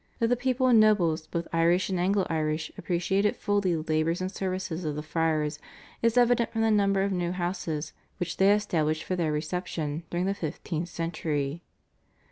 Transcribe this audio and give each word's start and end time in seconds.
That 0.17 0.29
the 0.29 0.35
people 0.35 0.65
and 0.65 0.79
nobles, 0.79 1.27
both 1.27 1.47
Irish 1.53 1.91
and 1.91 1.99
Anglo 1.99 2.25
Irish, 2.27 2.71
appreciated 2.75 3.35
fully 3.35 3.75
the 3.75 3.83
labours 3.83 4.19
and 4.19 4.31
services 4.31 4.83
of 4.83 4.95
the 4.95 5.03
Friars 5.03 5.59
is 6.01 6.17
evident 6.17 6.51
from 6.51 6.61
the 6.63 6.71
number 6.71 7.03
of 7.03 7.11
new 7.11 7.31
houses 7.33 7.93
which 8.17 8.37
they 8.37 8.51
established 8.51 9.03
for 9.03 9.15
their 9.15 9.31
reception 9.31 10.01
during 10.09 10.25
the 10.25 10.33
fifteenth 10.33 10.89
century. 10.89 11.61